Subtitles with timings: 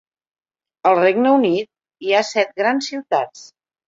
[0.91, 3.45] Al Regne Unit hi ha set grans ciutats.